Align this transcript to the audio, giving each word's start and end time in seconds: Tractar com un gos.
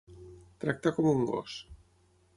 Tractar 0.63 0.95
com 0.95 1.11
un 1.13 1.23
gos. 1.33 1.59